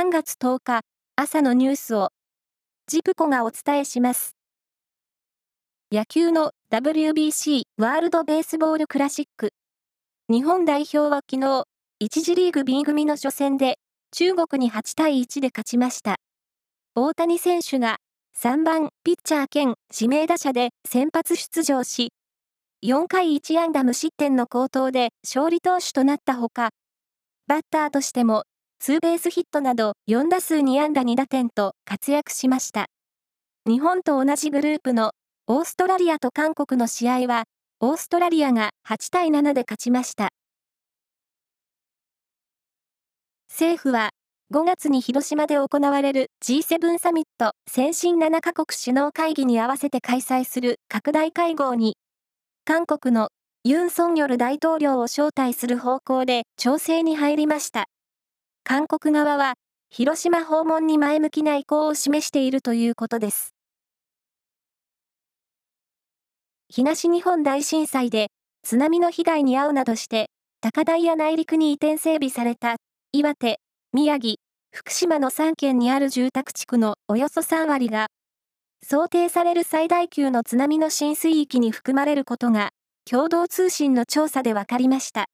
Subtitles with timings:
[0.00, 0.80] 3月10日
[1.14, 2.08] 朝のニュースを
[2.86, 4.34] ジプコがお伝えします。
[5.92, 9.50] 野球の WBC ワールドベースボールクラシック。
[10.30, 11.64] 日本代表は昨日、
[12.02, 13.78] 1次リーグ B 組の初戦で
[14.10, 16.16] 中国に8対1で勝ちました。
[16.94, 17.98] 大谷選手が
[18.38, 22.14] 3番ピッチャー兼指名打者で先発出場し、
[22.82, 26.70] 4回1安打無失点の好投で勝利投手となったほか、
[27.46, 28.44] バッターとしても
[28.82, 32.86] ツーベースヒットなど4打数2安打2打点と活躍しました。
[33.66, 35.12] 日本と同じグループの
[35.46, 37.44] オーストラリアと韓国の試合は、
[37.80, 40.30] オーストラリアが8対7で勝ちました。
[43.50, 44.12] 政府は、
[44.50, 51.98] 5月に広島で行われる G7 サミット先進7カ国首脳会議に合わせて開催する拡大会合に、
[52.64, 53.28] 韓国の
[53.62, 57.90] ユン・ソンニョル大統領を招待する方向で調整に入りました。
[58.70, 59.54] 韓国側は、
[59.90, 63.52] 広島訪問に前向きな意向を示しているということです。
[66.68, 68.28] 東日本大震災で
[68.62, 70.30] 津波の被害に遭うなどして、
[70.60, 72.76] 高台や内陸に移転整備された
[73.10, 73.58] 岩手、
[73.92, 74.36] 宮城、
[74.72, 78.06] 福島の3県にある住宅地区のおよそ3割が、
[78.84, 82.70] 想定される最大級の津波の浸水域に含まれることが、
[83.04, 85.24] 共同通信の調査で分かりました。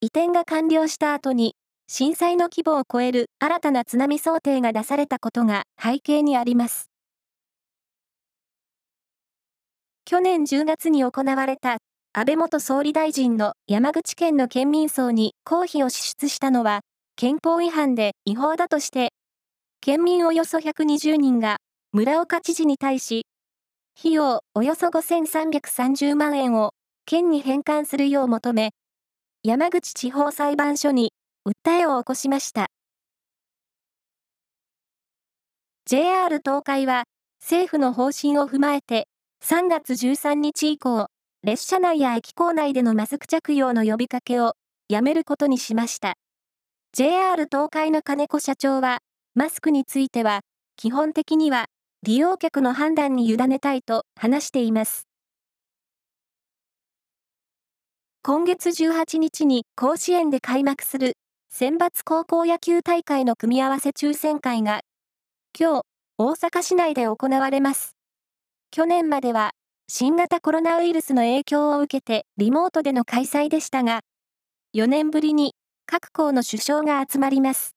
[0.00, 1.54] 移転が完了した後に、
[1.88, 6.90] 震災の規模を超える新たな津波想定が出されたことが背景にあります。
[10.04, 11.78] 去年10月に行われた
[12.12, 16.80] 安倍元総理大臣の山口県の県民葬に公費を支出したのは
[17.14, 19.10] 憲法違反で違法だとして、
[19.80, 21.58] 県民およそ120人が
[21.92, 23.26] 村岡知事に対し、
[23.96, 26.72] 費用およそ5330万円を
[27.04, 28.70] 県に返還するよう求め、
[29.44, 31.12] 山口地方裁判所に
[31.46, 32.66] 訴えを起こしました。
[35.84, 37.04] JR 東海は
[37.40, 39.06] 政府の方針を踏まえて
[39.44, 41.06] 3月13日以降、
[41.44, 44.54] 列車内や駅構内でのマスク着用の呼びかけを
[44.88, 46.14] やめることにしました。
[46.92, 48.98] JR 東海の金子社長は、
[49.34, 50.40] マスクについては、
[50.76, 51.66] 基本的には
[52.02, 55.06] 利用客の判断に委ねたいと話しています。
[58.24, 61.12] 今月18日に甲子園で開幕する
[61.48, 64.80] 選抜高校野球大会の組み合わせ抽選会が、
[65.58, 65.82] 今日、
[66.18, 67.96] 大阪市内で行われます。
[68.70, 69.52] 去年までは、
[69.88, 74.00] 新型コロナウイルスの影響を受けてリモートでの開催でしたが、
[74.74, 75.54] 4年ぶりに
[75.86, 77.74] 各校の首相が集まります。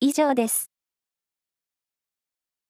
[0.00, 0.75] 以上です。